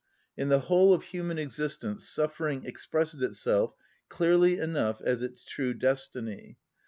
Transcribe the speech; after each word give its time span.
In 0.35 0.49
the 0.49 0.61
whole 0.61 0.95
of 0.95 1.03
human 1.03 1.37
existence 1.37 2.09
suffering 2.09 2.65
expresses 2.65 3.21
itself 3.21 3.75
clearly 4.09 4.57
enough 4.57 4.99
as 5.01 5.21
its 5.21 5.45
true 5.45 5.75
destiny. 5.75 6.57